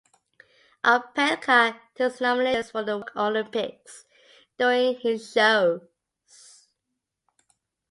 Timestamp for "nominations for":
2.21-2.83